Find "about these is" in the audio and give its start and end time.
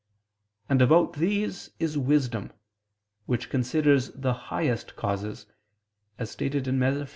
0.81-1.95